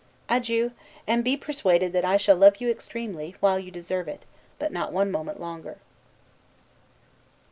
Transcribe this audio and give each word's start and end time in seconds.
Adieu! 0.29 0.71
and 1.05 1.23
be 1.23 1.37
persuaded 1.37 1.93
that 1.93 2.03
I 2.03 2.17
shall 2.17 2.35
love 2.35 2.57
you 2.57 2.71
extremely, 2.71 3.35
while 3.39 3.59
you 3.59 3.69
deserve 3.69 4.07
it; 4.07 4.25
but 4.57 4.71
not 4.73 4.91
one 4.91 5.11
moment 5.11 5.39
longer. 5.39 5.77